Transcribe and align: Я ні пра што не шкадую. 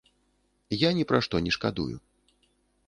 Я 0.83 0.89
ні 1.01 1.05
пра 1.11 1.19
што 1.27 1.35
не 1.49 1.55
шкадую. 1.59 1.93